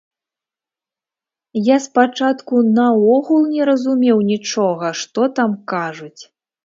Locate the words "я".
1.67-1.75